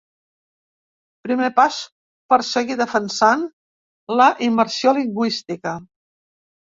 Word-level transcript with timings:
Primer 1.27 1.49
pas 1.59 1.75
per 2.33 2.39
seguir 2.53 2.79
defensant 2.81 3.45
la 4.21 4.31
immersió 4.51 4.95
lingüística! 5.01 5.77